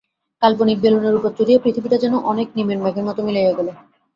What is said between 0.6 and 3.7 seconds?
বেলুনের উপরে চড়িয়া পৃথিবীটা যেন অনেক নিমেন মেঘের মতো মিলাইয়া গেল।